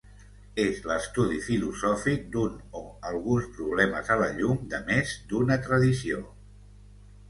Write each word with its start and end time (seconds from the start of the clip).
És 0.61 0.79
l'estudi 0.91 1.37
filosòfic 1.49 2.25
d'un 2.37 2.57
o 2.81 2.83
alguns 3.13 3.53
problemes 3.61 4.13
a 4.17 4.21
la 4.27 4.33
llum 4.41 4.67
de 4.77 4.85
més 4.93 5.17
d'una 5.33 5.63
tradició. 5.71 6.29